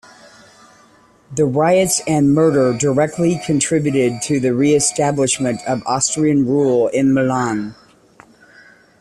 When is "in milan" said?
6.87-7.75